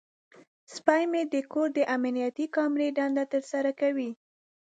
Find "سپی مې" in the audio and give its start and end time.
0.73-1.21